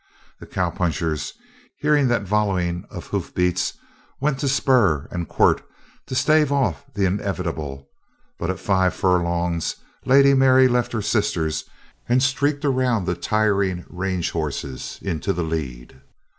The 0.39 0.47
cowpunchers, 0.47 1.33
hearing 1.77 2.07
that 2.07 2.23
volleying 2.23 2.85
of 2.89 3.05
hoofbeats, 3.05 3.73
went 4.19 4.39
to 4.39 4.47
spur 4.47 5.07
and 5.11 5.27
quirt 5.29 5.61
to 6.07 6.15
stave 6.15 6.51
off 6.51 6.91
the 6.95 7.05
inevitable, 7.05 7.87
but 8.39 8.49
at 8.49 8.59
five 8.59 8.95
furlongs 8.95 9.75
Lady 10.03 10.33
Mary 10.33 10.67
left 10.67 10.91
her 10.93 11.03
sisters 11.03 11.65
and 12.09 12.23
streaked 12.23 12.65
around 12.65 13.05
the 13.05 13.13
tiring 13.13 13.85
range 13.91 14.31
horses 14.31 14.97
into 15.03 15.33
the 15.33 15.43
lead. 15.43 16.01